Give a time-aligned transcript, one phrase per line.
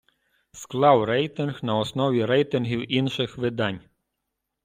[0.51, 3.79] Склав рейтинг на основі рейтингів інших видань.